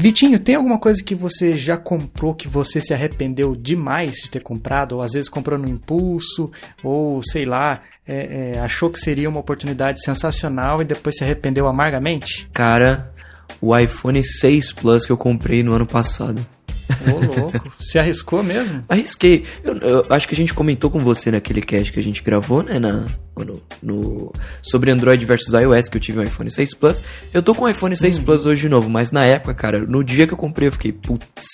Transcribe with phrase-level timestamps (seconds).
[0.00, 4.40] Vitinho, tem alguma coisa que você já comprou que você se arrependeu demais de ter
[4.40, 4.92] comprado?
[4.92, 6.50] Ou às vezes comprou no impulso,
[6.82, 11.66] ou sei lá, é, é, achou que seria uma oportunidade sensacional e depois se arrependeu
[11.66, 12.48] amargamente?
[12.50, 13.12] Cara,
[13.60, 16.44] o iPhone 6 Plus que eu comprei no ano passado.
[17.06, 17.72] Ô, louco.
[17.78, 18.82] Se arriscou mesmo?
[18.88, 19.44] Arrisquei.
[19.62, 22.62] Eu, eu acho que a gente comentou com você naquele cast que a gente gravou,
[22.62, 22.78] né?
[22.78, 23.06] Na,
[23.44, 24.32] no, no-
[24.62, 27.02] sobre Android versus iOS, que eu tive um iPhone 6 Plus.
[27.32, 30.02] Eu tô com o iPhone 6 Plus hoje de novo, mas na época, cara, no
[30.04, 31.46] dia que eu comprei, eu fiquei, putz,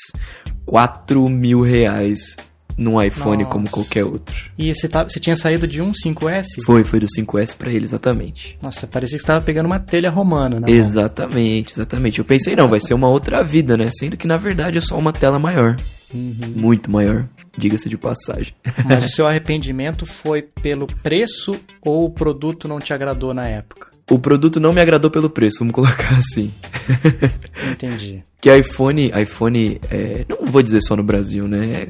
[0.64, 2.36] 4 mil reais
[2.76, 3.50] num iPhone Nossa.
[3.52, 4.34] como qualquer outro.
[4.58, 6.62] E você, tá, você tinha saído de um 5S?
[6.66, 8.58] Foi, foi do 5S pra ele, exatamente.
[8.60, 10.70] Nossa, parecia que você tava pegando uma telha romana, né?
[10.70, 12.18] Exatamente, exatamente.
[12.18, 13.88] Eu pensei, não, vai ser uma outra vida, né?
[13.98, 15.76] Sendo que na verdade é só uma tela maior.
[16.12, 17.26] Muito maior,
[17.56, 18.54] diga-se de passagem.
[18.84, 23.90] Mas o seu arrependimento foi pelo preço ou o produto não te agradou na época?
[24.10, 26.52] O produto não me agradou pelo preço, vamos colocar assim.
[27.72, 28.22] Entendi.
[28.40, 31.86] Que iPhone, iPhone, é, não vou dizer só no Brasil, né?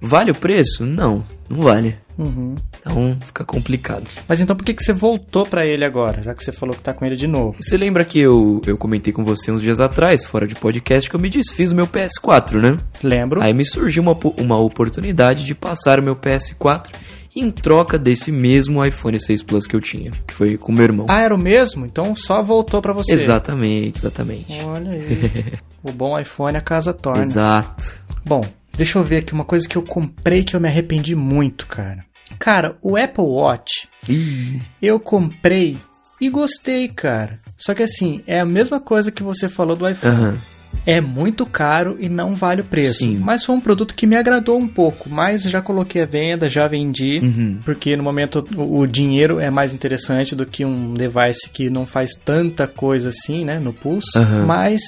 [0.00, 0.86] Vale o preço?
[0.86, 1.96] Não, não vale.
[2.16, 2.56] Uhum.
[2.80, 4.04] Então fica complicado.
[4.26, 6.82] Mas então por que, que você voltou pra ele agora, já que você falou que
[6.82, 7.56] tá com ele de novo?
[7.60, 11.14] Você lembra que eu, eu comentei com você uns dias atrás, fora de podcast, que
[11.14, 12.76] eu me desfiz do meu PS4, né?
[13.04, 13.40] Lembro?
[13.40, 16.88] Aí me surgiu uma, uma oportunidade de passar o meu PS4
[17.34, 21.06] em troca desse mesmo iPhone 6 Plus que eu tinha, que foi com meu irmão.
[21.08, 21.86] Ah, era o mesmo?
[21.86, 23.12] Então só voltou pra você.
[23.12, 24.52] Exatamente, exatamente.
[24.64, 25.44] Olha aí.
[25.82, 27.22] o bom iPhone a casa torna.
[27.22, 28.00] Exato.
[28.24, 28.44] Bom,
[28.76, 32.04] deixa eu ver aqui uma coisa que eu comprei que eu me arrependi muito, cara.
[32.38, 35.78] Cara, o Apple Watch, Ih, eu comprei
[36.20, 37.38] e gostei, cara.
[37.56, 40.14] Só que assim, é a mesma coisa que você falou do iPhone.
[40.14, 40.38] aham.
[40.86, 43.00] É muito caro e não vale o preço.
[43.00, 43.18] Sim.
[43.18, 45.10] Mas foi um produto que me agradou um pouco.
[45.10, 47.20] Mas já coloquei a venda, já vendi.
[47.22, 47.58] Uhum.
[47.64, 51.86] Porque no momento o, o dinheiro é mais interessante do que um device que não
[51.86, 53.58] faz tanta coisa assim, né?
[53.58, 54.18] No pulso.
[54.18, 54.46] Aham.
[54.46, 54.80] Mas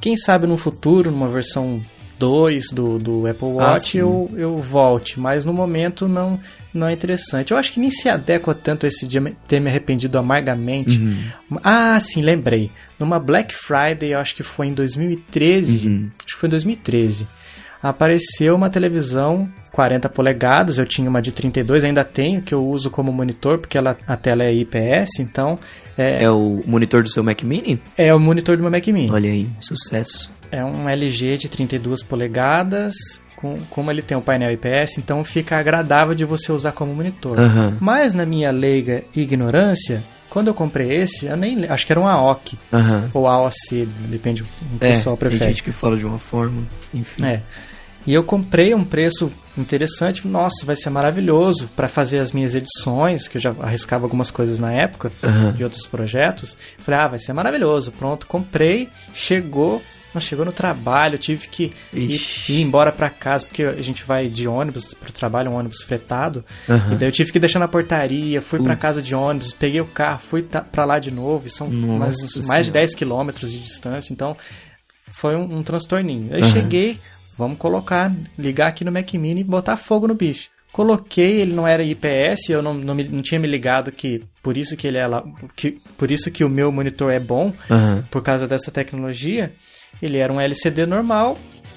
[0.00, 1.80] quem sabe no futuro, numa versão
[2.18, 3.98] 2 do, do Apple Ah, Watch, sim.
[3.98, 5.18] eu, eu volte.
[5.20, 6.38] Mas no momento não,
[6.72, 7.50] não é interessante.
[7.52, 10.98] Eu acho que nem se adequa tanto esse dia ter me arrependido amargamente.
[10.98, 11.58] Uhum.
[11.62, 12.70] Ah, sim, lembrei.
[12.98, 15.88] Numa Black Friday, eu acho que foi em 2013.
[15.88, 16.10] Uhum.
[16.24, 17.26] Acho que foi em 2013.
[17.82, 22.90] Apareceu uma televisão 40 polegadas, eu tinha uma de 32, ainda tenho, que eu uso
[22.90, 25.58] como monitor, porque ela, a tela é IPS, então
[25.96, 27.80] é, É o monitor do seu Mac Mini?
[27.96, 29.10] é o monitor do meu Mac Mini.
[29.12, 30.30] Olha aí, sucesso.
[30.50, 32.94] É um LG de 32 polegadas,
[33.36, 37.38] com, como ele tem o painel IPS, então fica agradável de você usar como monitor.
[37.38, 42.00] Aham, Mas na minha leiga ignorância, quando eu comprei esse, eu nem acho que era
[42.00, 43.10] um AOC aham.
[43.14, 44.48] ou AOC, depende do
[44.84, 45.50] É, pessoal tem prefere.
[45.50, 46.62] gente que fala de uma forma,
[46.94, 47.24] enfim.
[47.24, 47.42] É.
[48.06, 50.28] E eu comprei um preço interessante.
[50.28, 54.60] Nossa, vai ser maravilhoso para fazer as minhas edições, que eu já arriscava algumas coisas
[54.60, 55.50] na época Aham.
[55.52, 56.56] de outros projetos.
[56.78, 57.90] Falei, ah, vai ser maravilhoso.
[57.90, 59.82] Pronto, comprei, chegou.
[60.16, 64.02] Mas chegou no trabalho, eu tive que ir, ir embora para casa, porque a gente
[64.04, 66.44] vai de ônibus pro trabalho, um ônibus fretado.
[66.68, 66.94] Aham.
[66.94, 68.80] E daí eu tive que deixar na portaria, fui pra Putz.
[68.82, 72.16] casa de ônibus, peguei o carro, fui pra lá de novo, e são Nossa mais,
[72.32, 72.48] Senhora.
[72.48, 74.36] mais de 10 quilômetros de distância, então
[75.12, 76.34] foi um, um transtorninho.
[76.34, 76.52] Aí Aham.
[76.52, 76.98] cheguei,
[77.36, 80.48] vamos colocar, ligar aqui no Mac Mini e botar fogo no bicho.
[80.72, 84.58] Coloquei, ele não era IPS, eu não, não, me- não tinha me ligado que por
[84.58, 85.24] isso que ele é lá,
[85.56, 88.04] que, por isso que o meu monitor é bom, Aham.
[88.10, 89.52] por causa dessa tecnologia.
[90.00, 91.36] Ele era um LCD normal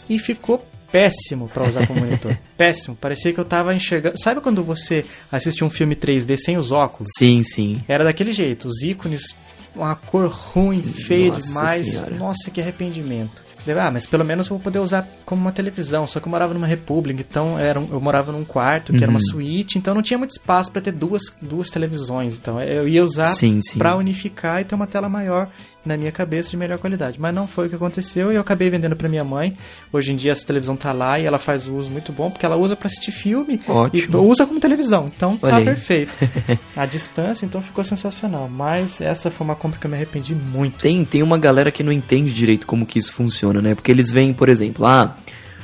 [0.09, 2.35] e ficou péssimo para usar como monitor.
[2.57, 2.95] péssimo.
[2.95, 4.19] Parecia que eu tava enxergando.
[4.19, 7.11] Sabe quando você assiste um filme 3D sem os óculos?
[7.17, 7.81] Sim, sim.
[7.87, 8.67] Era daquele jeito.
[8.67, 9.35] Os ícones,
[9.75, 11.87] uma cor ruim, feia Nossa demais.
[11.87, 12.15] Senhora.
[12.15, 13.47] Nossa, que arrependimento.
[13.79, 16.07] Ah, mas pelo menos eu vou poder usar como uma televisão.
[16.07, 19.11] Só que eu morava numa república, então era um- eu morava num quarto que era
[19.11, 19.25] uma Uhum.
[19.33, 22.35] suíte, então não tinha muito espaço para ter duas, duas televisões.
[22.37, 23.31] Então eu ia usar
[23.77, 25.51] para unificar e ter uma tela maior
[25.85, 27.19] na minha cabeça de melhor qualidade.
[27.19, 29.55] Mas não foi o que aconteceu e eu acabei vendendo para minha mãe.
[29.91, 32.55] Hoje em dia essa televisão tá lá e ela faz uso muito bom, porque ela
[32.55, 34.17] usa para assistir filme Ótimo.
[34.17, 35.11] e usa como televisão.
[35.15, 36.17] Então Olha tá perfeito.
[36.75, 40.79] A distância então ficou sensacional, mas essa foi uma compra que eu me arrependi muito.
[40.79, 43.75] Tem, tem uma galera que não entende direito como que isso funciona, né?
[43.75, 45.15] Porque eles veem, por exemplo, ah,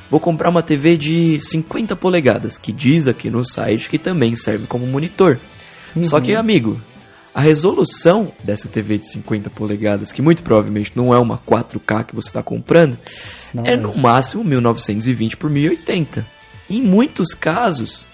[0.09, 4.65] vou comprar uma TV de 50 polegadas, que diz aqui no site que também serve
[4.67, 5.39] como monitor.
[6.03, 6.79] Só que, amigo,
[7.35, 12.15] a resolução dessa TV de 50 polegadas, que muito provavelmente não é uma 4K que
[12.15, 12.97] você está comprando,
[13.53, 16.25] Não é no máximo 1920 por 1080.
[16.69, 18.07] Em muitos casos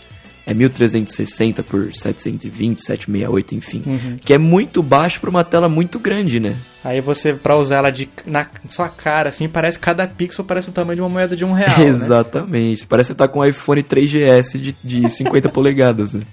[0.45, 4.17] é 1360 por 720, 768, enfim, Uhum.
[4.19, 6.55] que é muito baixo para uma tela muito grande, né?
[6.83, 10.73] Aí você, pra usar ela de, na sua cara, assim, parece cada pixel parece o
[10.73, 11.77] tamanho de uma moeda de um real.
[11.77, 11.85] né?
[11.85, 12.87] Exatamente.
[12.87, 16.23] Parece que você tá com um iPhone 3GS de, de 50 polegadas, né?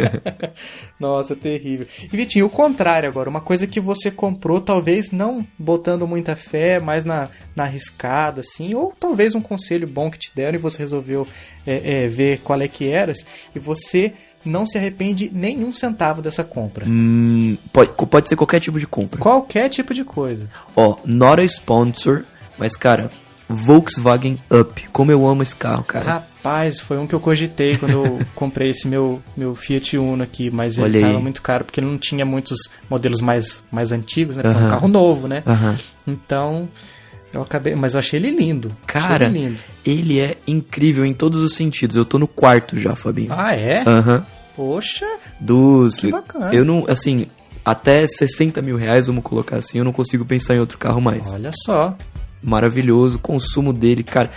[0.98, 1.86] Nossa, terrível.
[2.10, 6.80] E Vitinho, o contrário agora, uma coisa que você comprou, talvez não botando muita fé,
[6.80, 10.78] mas na, na arriscada, assim, ou talvez um conselho bom que te deram e você
[10.78, 11.26] resolveu
[11.66, 13.12] é, é, ver qual é que era,
[13.54, 14.12] e você
[14.44, 16.84] não se arrepende nenhum centavo dessa compra.
[16.88, 19.18] Hum, pode, pode ser qualquer tipo de compra.
[19.20, 20.48] Qualquer tipo de coisa.
[20.76, 22.24] Ó, not a sponsor,
[22.58, 23.10] mas cara,
[23.48, 24.88] Volkswagen Up.
[24.92, 26.04] Como eu amo esse carro, cara.
[26.04, 30.50] Rapaz, foi um que eu cogitei quando eu comprei esse meu, meu Fiat Uno aqui,
[30.50, 31.02] mas Olha ele aí.
[31.12, 32.58] tava muito caro porque ele não tinha muitos
[32.88, 34.42] modelos mais, mais antigos, né?
[34.42, 34.66] Porque É Aham.
[34.68, 35.42] um carro novo, né?
[36.06, 36.68] Então,
[37.32, 37.74] eu acabei.
[37.74, 38.70] Mas eu achei ele lindo.
[38.86, 39.60] Cara, ele lindo.
[39.84, 41.96] ele é incrível em todos os sentidos.
[41.96, 43.30] Eu tô no quarto já, Fabinho.
[43.32, 43.82] Ah, é?
[43.86, 44.24] Aham.
[44.56, 45.06] Poxa,
[45.38, 46.00] Dos.
[46.00, 46.52] Que bacana.
[46.52, 47.26] Eu não, assim,
[47.64, 51.32] até 60 mil reais, vamos colocar assim, eu não consigo pensar em outro carro mais.
[51.34, 51.96] olha só.
[52.42, 54.30] Maravilhoso, o consumo dele, cara.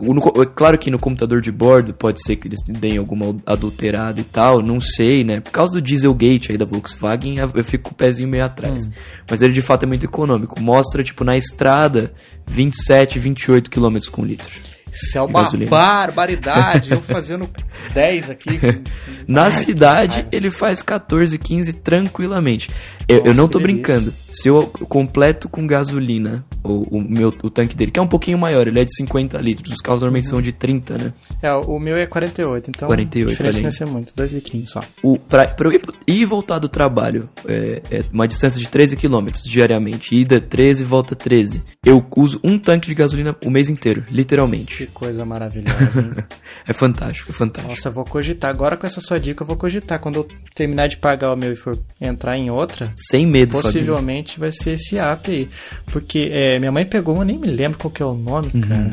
[0.00, 4.20] No- é claro que no computador de bordo pode ser que eles deem alguma adulterada
[4.20, 5.40] e tal, não sei, né?
[5.40, 8.86] Por causa do Dieselgate aí da Volkswagen, eu fico com o pezinho meio atrás.
[8.88, 8.92] Hum.
[9.30, 10.60] Mas ele de fato é muito econômico.
[10.60, 12.12] Mostra, tipo, na estrada,
[12.46, 14.60] 27, 28 km com litro.
[15.02, 15.70] Isso é uma gasolina.
[15.70, 16.90] barbaridade.
[16.90, 17.48] eu fazendo
[17.94, 18.50] 10 aqui.
[19.26, 22.70] Na Ai, cidade, ele faz 14, 15 tranquilamente.
[23.06, 24.12] Eu, eu Nossa, não tô brincando.
[24.30, 28.38] Se eu completo com gasolina o, o meu, o tanque dele, que é um pouquinho
[28.38, 29.74] maior, ele é de 50 litros.
[29.74, 31.12] Os carros normalmente são de 30, né?
[31.42, 34.14] É, o meu é 48, então 48, a diferença não vai ser muito.
[34.14, 34.82] Dois litrinhos só.
[35.02, 38.68] O, pra, pra eu ir, ir e voltar do trabalho, é, é uma distância de
[38.68, 40.14] 13 km diariamente.
[40.14, 41.62] Ida 13, volta 13.
[41.84, 44.87] Eu uso um tanque de gasolina o mês inteiro, literalmente.
[44.92, 46.10] Coisa maravilhosa, hein?
[46.66, 47.70] É fantástico, é fantástico.
[47.74, 48.50] Nossa, vou cogitar.
[48.50, 49.98] Agora com essa sua dica, eu vou cogitar.
[49.98, 53.62] Quando eu terminar de pagar o meu e for entrar em outra, Sem medo, Fabinho.
[53.62, 55.48] possivelmente vai ser esse app aí.
[55.86, 58.60] Porque é, minha mãe pegou, eu nem me lembro qual que é o nome, Uhum.
[58.60, 58.90] cara.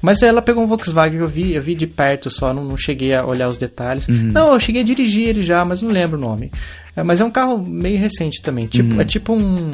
[0.00, 3.14] Mas ela pegou um Volkswagen, eu vi, eu vi de perto só, não, não cheguei
[3.14, 4.08] a olhar os detalhes.
[4.08, 4.30] Uhum.
[4.32, 6.50] Não, eu cheguei a dirigir ele já, mas não lembro o nome.
[6.96, 8.66] É, mas é um carro meio recente também.
[8.66, 9.00] Tipo, Uhum.
[9.00, 9.70] É tipo um.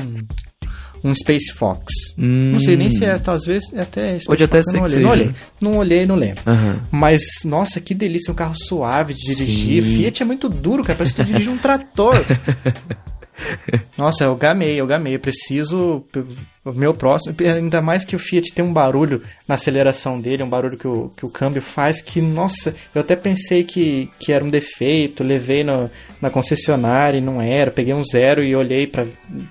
[1.03, 1.93] Um Space Fox.
[2.19, 2.53] Hum.
[2.53, 5.03] Não sei nem se é, às vezes é até Space Pode até Fox, ser eu
[5.03, 5.27] não olhei.
[5.31, 6.43] Não olhei, não olhei, não lembro.
[6.47, 6.81] Aham.
[6.91, 9.83] Mas, nossa, que delícia, um carro suave de dirigir.
[9.83, 9.97] Sim.
[9.97, 12.15] Fiat é muito duro, cara, parece que tu dirige um trator.
[13.97, 15.15] Nossa, eu gamei, eu gamei.
[15.15, 16.05] Eu preciso.
[16.65, 17.35] O meu próximo.
[17.41, 21.11] Ainda mais que o Fiat tem um barulho na aceleração dele, um barulho que o,
[21.17, 25.65] que o câmbio faz, que, nossa, eu até pensei que, que era um defeito, levei
[25.65, 25.91] no,
[26.21, 27.71] na concessionária e não era.
[27.71, 29.07] Peguei um zero e olhei pra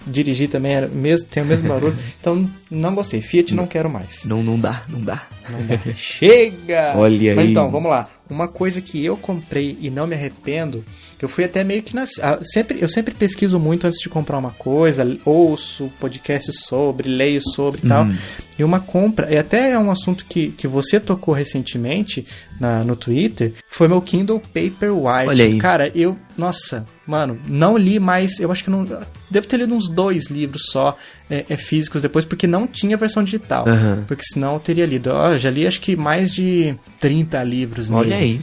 [0.06, 1.98] dirigir também, era mesmo, tem o mesmo barulho.
[2.20, 3.22] Então, não gostei.
[3.22, 4.26] Fiat não quero mais.
[4.26, 5.24] Não, não dá, não dá.
[5.50, 5.80] Não dá.
[5.96, 6.94] Chega!
[6.96, 7.52] Olha Mas aí.
[7.52, 8.10] então, vamos lá.
[8.30, 10.84] Uma coisa que eu comprei e não me arrependo,
[11.22, 14.38] eu fui até meio que nas, ah, sempre Eu sempre pesquiso muito antes de comprar
[14.38, 18.04] uma coisa, ouço podcast sobre, leio sobre e tal.
[18.04, 18.18] Uhum.
[18.60, 22.26] E uma compra, e até é um assunto que, que você tocou recentemente
[22.60, 25.30] na, no Twitter, foi meu Kindle Paperwhite.
[25.30, 25.58] Olha aí.
[25.58, 28.86] Cara, eu, nossa, mano, não li mais, eu acho que não,
[29.32, 30.96] devo ter lido uns dois livros só,
[31.30, 33.68] é, é, físicos depois, porque não tinha versão digital.
[33.68, 34.04] Aham.
[34.08, 35.10] Porque senão eu teria lido.
[35.12, 38.02] Ó, já li acho que mais de 30 livros nele.
[38.02, 38.42] Olha aí.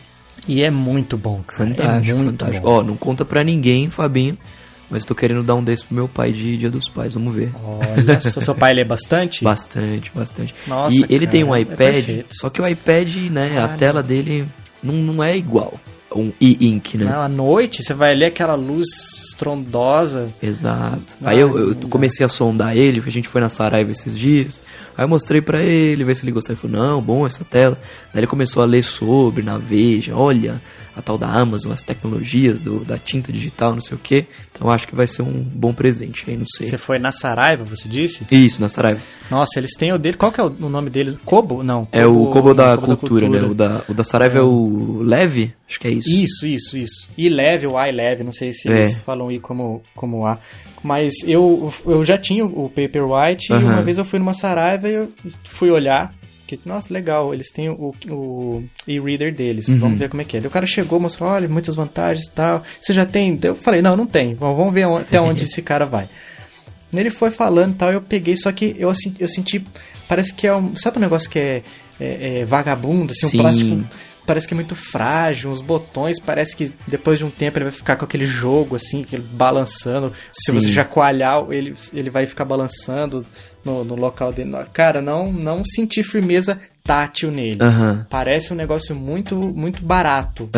[0.49, 1.69] E é muito bom, cara.
[1.69, 2.69] Fantástico, é muito fantástico.
[2.69, 4.37] Ó, não conta pra ninguém, Fabinho.
[4.91, 7.53] Mas tô querendo dar um desse pro meu pai de Dia dos Pais, vamos ver.
[7.65, 9.43] Olha, seu pai lê bastante?
[9.45, 10.55] Bastante, bastante.
[10.67, 12.27] Nossa, e ele tem um é iPad, perfeito.
[12.31, 14.47] só que o iPad, né, a Ah, tela dele
[14.83, 15.81] não, não é igual.
[16.15, 17.07] Um e-ink, né?
[17.07, 18.89] Não, à noite você vai ler aquela luz
[19.19, 20.29] estrondosa.
[20.43, 21.17] Exato.
[21.23, 24.63] Aí eu, eu comecei a sondar ele, a gente foi na Saraiva esses dias.
[24.97, 26.55] Aí eu mostrei pra ele, ver se ele gostou.
[26.55, 27.77] Ele falou, não, bom essa tela.
[28.13, 30.61] Daí ele começou a ler sobre, na Veja, olha,
[30.97, 34.27] a tal da Amazon, as tecnologias do, da tinta digital, não sei o quê.
[34.53, 36.69] Então acho que vai ser um bom presente aí, não sei.
[36.69, 38.25] Você foi na Saraiva, você disse?
[38.31, 39.01] Isso, na Saraiva.
[39.31, 40.17] Nossa, eles têm o dele.
[40.17, 41.19] Qual que é o nome dele?
[41.25, 41.63] Kobo?
[41.63, 41.89] Não.
[41.91, 43.43] É o Kobo da, Kobo cultura, né?
[43.43, 44.43] O da, o da Saraiva é.
[44.43, 45.53] o Leve?
[45.69, 46.09] Acho que é isso.
[46.11, 47.09] Isso, isso, isso.
[47.17, 48.73] E leve, o I leve, não sei se É.
[48.81, 50.39] eles falam I como, como A.
[50.83, 53.65] Mas eu, eu já tinha o Paperwhite e Aham.
[53.73, 55.13] uma vez eu fui numa Saraiva e eu
[55.45, 56.15] fui olhar.
[56.47, 59.69] Que, nossa, legal, eles têm o, o e-reader deles.
[59.69, 59.79] Uhum.
[59.79, 60.41] Vamos ver como é que é.
[60.41, 62.63] Daí o cara chegou, mostrou, olha, muitas vantagens e tal.
[62.81, 63.39] Você já tem?
[63.43, 64.35] Eu falei, não, não tem.
[64.35, 66.07] Vamos ver até onde esse cara vai.
[66.93, 69.65] Ele foi falando e tal, eu peguei, só que eu, eu senti.
[70.07, 70.77] Parece que é um.
[70.77, 71.63] Sabe um negócio que é,
[71.99, 73.39] é- é vagabundo, assim, Sim.
[73.39, 73.85] um plástico.
[74.27, 77.73] Parece que é muito frágil, os botões, parece que depois de um tempo ele vai
[77.73, 80.13] ficar com aquele jogo, assim, aquele balançando.
[80.33, 80.59] Se Sim.
[80.59, 83.25] você já coalhar, ele, ele vai ficar balançando
[83.65, 84.51] no, no local dele.
[84.73, 87.59] Cara, não, não senti firmeza tátil nele.
[88.11, 90.49] Parece um negócio muito muito barato.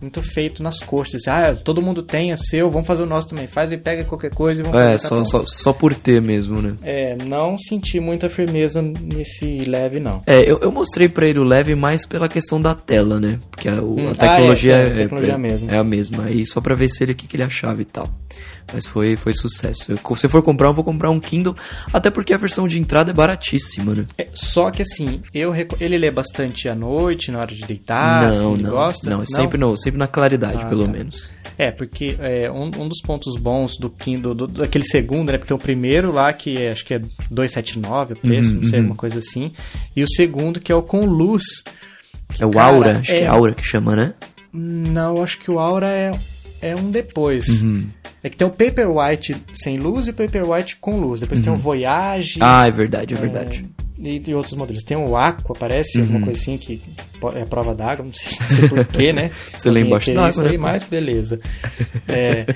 [0.00, 1.28] Muito feito nas costas.
[1.28, 3.46] Ah, todo mundo tem, é seu, vamos fazer o nosso também.
[3.46, 6.60] Faz e pega qualquer coisa e vamos É, tá só, só, só por ter mesmo,
[6.62, 6.74] né?
[6.82, 10.22] É, não senti muita firmeza nesse leve, não.
[10.26, 13.38] É, eu, eu mostrei pra ele o leve mais pela questão da tela, né?
[13.50, 15.72] Porque a, o- Hum, a tecnologia, ah, é, é, a tecnologia é, é a mesma.
[15.72, 16.24] é a mesma.
[16.24, 18.08] Aí só pra ver se ele o que, que ele achava e tal.
[18.72, 19.94] Mas foi, foi sucesso.
[20.16, 21.54] Se for comprar, eu vou comprar um Kindle,
[21.92, 24.06] até porque a versão de entrada é baratíssima, né?
[24.16, 28.28] É, só que assim, eu ele lê bastante à noite, na hora de deitar, não,
[28.28, 28.70] assim, ele não.
[28.70, 29.10] gosta?
[29.10, 30.92] Não, é sempre, no, sempre na claridade, Ah, pelo tá.
[30.92, 31.30] menos.
[31.56, 35.38] É, porque é, um, um dos pontos bons do Kindle, do, daquele segundo, né?
[35.38, 36.98] Porque tem o primeiro lá, que é, acho que é
[37.30, 38.84] 279 o preço, Uhum, não sei, uhum.
[38.86, 39.52] alguma coisa assim.
[39.94, 41.44] E o segundo, que é o com luz.
[42.32, 44.14] que, É o cara, Aura, acho que é Aura que chama, né?
[44.52, 46.12] Não, acho que o Aura é,
[46.60, 47.62] é um depois.
[47.62, 47.86] Uhum.
[48.24, 51.20] É que tem o Paperwhite sem luz e o Paperwhite com luz.
[51.20, 52.38] Depois tem o Voyage.
[52.40, 53.66] Ah, é verdade, é verdade.
[53.98, 54.82] E, e outros modelos.
[54.82, 56.04] Tem o Aqua, parece, Uhum.
[56.04, 56.80] alguma coisa assim, que
[57.36, 59.30] é prova d'água, não sei, sei porquê, né?
[59.54, 61.38] Você lê embaixo d'água, né, aí, mas beleza.
[62.08, 62.46] É,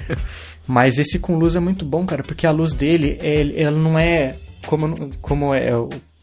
[0.66, 3.98] mas esse com luz é muito bom, cara, porque a luz dele, ele- ela não
[3.98, 4.34] é
[4.66, 5.70] como, como é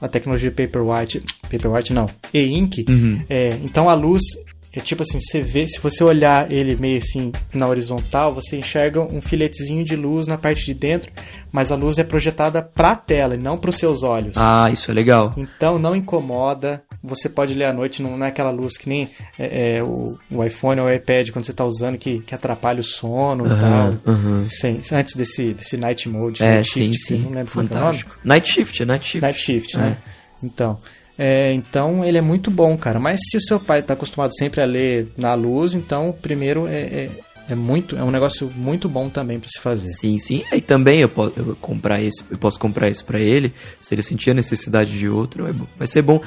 [0.01, 3.21] a tecnologia Paperwhite, Paperwhite não, e-ink, Uhum.
[3.29, 4.21] é, então a luz
[4.75, 8.99] é tipo assim, você vê, se você olhar ele meio assim na horizontal, você enxerga
[9.01, 11.11] um filetezinho de luz na parte de dentro,
[11.51, 14.35] mas a luz é projetada para a tela e não para os seus olhos.
[14.37, 15.33] Ah, isso é legal.
[15.37, 16.83] Então não incomoda.
[17.03, 20.43] Você pode ler à noite, não é aquela luz que nem é, é, o, o
[20.43, 23.99] iPhone ou o iPad quando você está usando que, que atrapalha o sono e Aham,
[24.03, 24.13] tal.
[24.13, 24.47] aham.
[24.49, 27.17] Sem- antes desse, desse night mode, É, night sim, shift, sim.
[27.19, 27.67] não lembro é.
[27.67, 28.17] Fantástico.
[28.23, 29.21] Night Shift, é Night Shift.
[29.21, 29.97] Night Shift, né?
[30.43, 30.79] Então,
[31.17, 32.99] é, então ele é muito bom, cara.
[32.99, 36.67] Mas se o seu pai está acostumado sempre a ler na luz, então o primeiro
[36.67, 37.09] é, é,
[37.49, 39.87] é muito, é um negócio muito bom também para se fazer.
[39.87, 40.43] Sim, sim.
[40.51, 44.01] E também eu posso eu comprar esse, eu posso comprar esse pra ele, se ele
[44.01, 46.19] sentir a necessidade de outro, é vai ser bom.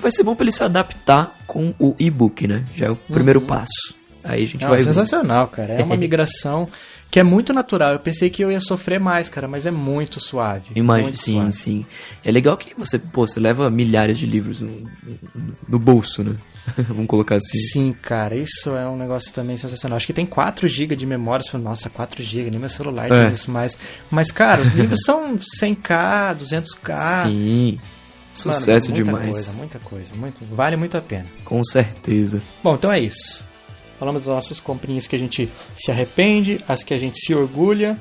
[0.00, 2.64] Vai ser bom pra ele se adaptar com o e-book, né?
[2.74, 3.94] Já é o primeiro passo.
[4.24, 4.84] Aí a gente Não, vai ver.
[4.84, 5.74] sensacional, cara.
[5.74, 6.66] É uma migração
[7.10, 7.92] que é muito natural.
[7.92, 10.70] Eu pensei que eu ia sofrer mais, cara, mas é muito suave.
[10.74, 11.52] Imagina, sim, suave.
[11.52, 11.86] sim.
[12.24, 16.34] É legal que você, pô, você leva milhares de livros no, no- no bolso, né?
[16.88, 17.58] Vamos colocar assim.
[17.58, 19.98] Sim, cara, isso é um negócio também sensacional.
[19.98, 21.44] Acho que tem 4 GB de memória.
[21.44, 23.24] Você fala, Nossa, 4 GB, nem meu celular É.
[23.26, 23.76] tem isso mais.
[24.10, 27.26] Mas, cara, os livros são 100k, 200k.
[27.26, 27.72] Sim.
[27.78, 29.30] Mano, Sucesso muita demais.
[29.30, 31.26] Coisa, muita coisa, muito, vale muito a pena.
[31.44, 32.42] Com certeza.
[32.64, 33.44] Bom, então é isso.
[33.98, 37.98] Falamos das nossas comprinhas que a gente se arrepende, as que a gente se orgulha.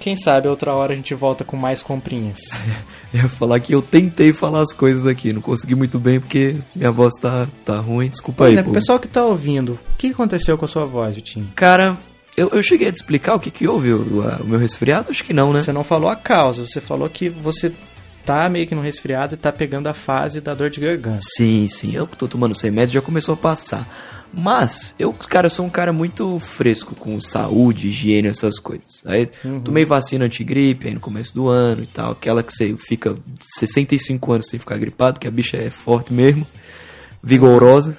[0.00, 2.40] Quem sabe outra hora a gente volta com mais comprinhas.
[3.12, 6.56] Eu ia falar que eu tentei falar as coisas aqui, não consegui muito bem porque
[6.74, 8.58] minha voz tá, tá ruim, desculpa Por aí.
[8.58, 11.52] o pessoal que tá ouvindo, o que aconteceu com a sua voz, Vitinho?
[11.54, 11.96] Cara,
[12.36, 15.10] eu, eu cheguei a te explicar o que que houve, o, o meu resfriado?
[15.10, 15.60] Acho que não, né?
[15.60, 17.72] Você não falou a causa, você falou que você
[18.24, 21.20] tá meio que no resfriado e tá pegando a fase da dor de garganta.
[21.36, 23.86] Sim, sim, eu que tô tomando 100 metros já começou a passar.
[24.36, 29.02] Mas, eu, cara, sou um cara muito fresco com saúde, higiene, essas coisas.
[29.06, 29.28] Aí,
[29.62, 32.12] tomei vacina antigripe aí no começo do ano e tal.
[32.12, 36.46] Aquela que você fica 65 anos sem ficar gripado, que a bicha é forte mesmo,
[37.22, 37.96] vigorosa.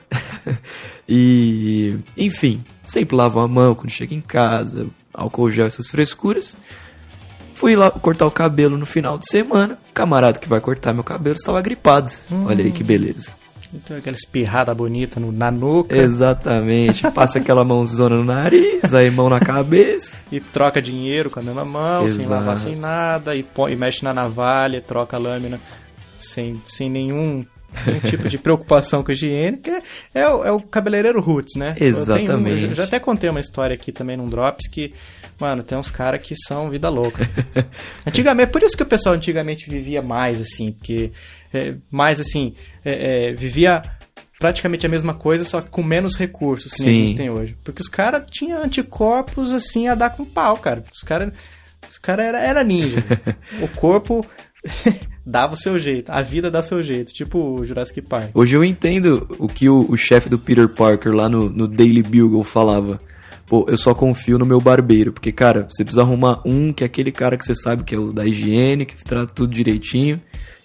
[1.07, 6.57] e, enfim, sempre lavo a mão quando chega em casa, álcool gel, essas frescuras.
[7.53, 9.79] Fui lá cortar o cabelo no final de semana.
[9.89, 12.11] O camarada que vai cortar meu cabelo estava gripado.
[12.45, 13.44] Olha aí que beleza.
[13.75, 17.09] Então aquela espirrada bonita no, na nuca Exatamente.
[17.11, 20.19] Passa aquela mãozona no nariz, aí mão na cabeça.
[20.31, 22.29] e troca dinheiro com a mesma mão, sem Exato.
[22.29, 25.59] lavar, sem nada, e, põe, e mexe na navalha, troca a lâmina
[26.19, 27.45] sem, sem nenhum,
[27.85, 29.81] nenhum tipo de preocupação com a higiene, que é,
[30.13, 31.71] é o, é o cabeleireiro roots, né?
[31.71, 32.63] Eu, tenho um- Exatamente.
[32.65, 34.93] eu já até contei uma história aqui também num Drops que,
[35.39, 37.27] mano, tem uns caras que são vida louca.
[38.05, 41.11] antigamente, por isso que o pessoal antigamente vivia mais, assim, porque
[41.53, 42.53] é, mais assim,
[42.83, 43.81] é, é, vivia
[44.39, 47.57] praticamente a mesma coisa, só que com menos recursos que a gente tem hoje.
[47.63, 50.83] Porque os caras tinham anticorpos assim a dar com pau, cara.
[50.93, 51.31] Os caras
[51.89, 53.03] os cara era, era ninja.
[53.61, 54.25] o corpo
[55.25, 58.29] dava o seu jeito, a vida dá seu jeito, tipo o Jurassic Park.
[58.33, 62.03] Hoje eu entendo o que o, o chefe do Peter Parker lá no, no Daily
[62.03, 62.99] Bugle falava.
[63.47, 65.13] Pô, eu só confio no meu barbeiro.
[65.13, 67.97] Porque, cara, você precisa arrumar um que é aquele cara que você sabe que é
[67.99, 70.19] o da higiene, que trata tudo direitinho.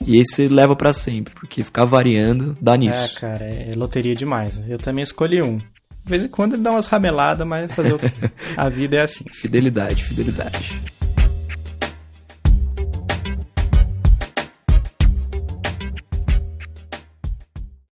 [0.06, 1.34] E esse você leva pra sempre.
[1.34, 3.16] Porque ficar variando dá nisso.
[3.16, 4.62] É, cara, é, é loteria demais.
[4.66, 5.58] Eu também escolhi um.
[5.58, 5.66] De
[6.06, 8.10] vez em quando ele dá umas rameladas, mas fazer o quê?
[8.56, 9.24] A vida é assim.
[9.30, 10.80] Fidelidade, fidelidade.